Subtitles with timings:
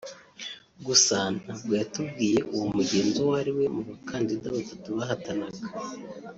[0.85, 5.65] gusa ntabwo yatubwiye uwo mugenzi uwo ariwe mu bakandida batatu bahatanaga”